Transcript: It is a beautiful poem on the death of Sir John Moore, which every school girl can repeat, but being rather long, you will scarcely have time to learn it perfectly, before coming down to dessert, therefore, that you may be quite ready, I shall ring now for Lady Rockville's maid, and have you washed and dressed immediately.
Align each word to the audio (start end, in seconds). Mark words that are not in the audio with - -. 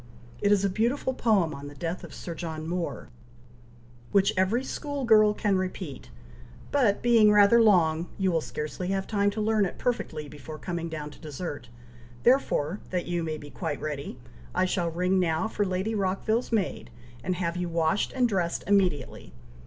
It 0.41 0.51
is 0.51 0.65
a 0.65 0.67
beautiful 0.71 1.13
poem 1.13 1.53
on 1.53 1.67
the 1.67 1.75
death 1.75 2.03
of 2.03 2.11
Sir 2.11 2.33
John 2.33 2.67
Moore, 2.67 3.09
which 4.11 4.33
every 4.35 4.63
school 4.63 5.05
girl 5.05 5.31
can 5.35 5.59
repeat, 5.59 6.09
but 6.71 7.03
being 7.03 7.31
rather 7.31 7.61
long, 7.61 8.07
you 8.17 8.31
will 8.31 8.41
scarcely 8.41 8.87
have 8.87 9.05
time 9.05 9.29
to 9.29 9.39
learn 9.39 9.63
it 9.63 9.77
perfectly, 9.77 10.27
before 10.27 10.57
coming 10.57 10.89
down 10.89 11.11
to 11.11 11.19
dessert, 11.19 11.69
therefore, 12.23 12.79
that 12.89 13.05
you 13.05 13.21
may 13.21 13.37
be 13.37 13.51
quite 13.51 13.79
ready, 13.79 14.17
I 14.55 14.65
shall 14.65 14.89
ring 14.89 15.19
now 15.19 15.47
for 15.47 15.65
Lady 15.67 15.93
Rockville's 15.93 16.51
maid, 16.51 16.89
and 17.23 17.35
have 17.35 17.55
you 17.55 17.69
washed 17.69 18.11
and 18.13 18.27
dressed 18.27 18.63
immediately. 18.65 19.33